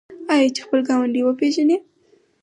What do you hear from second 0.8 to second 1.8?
ګاونډی وپیژني؟